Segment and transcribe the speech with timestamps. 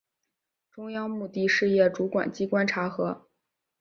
[0.71, 3.27] 中央目的事业主管机关查核